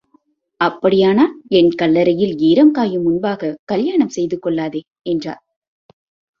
அப்படியானால், 0.61 1.41
என் 1.49 1.69
கல்லறையில் 1.71 2.37
ஈரம் 2.39 2.71
காயும் 2.71 3.03
முன்பாகக் 3.03 3.59
கல்யாணம் 3.65 4.13
செய்துகொள்ளாதே? 4.15 4.81
என்றார். 5.03 5.41